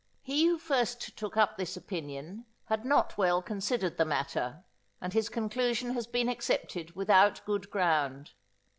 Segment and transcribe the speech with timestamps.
[0.23, 4.63] He who first took up this opinion had not well considered the matter,
[4.99, 8.31] and his conclusion has been accepted without good ground.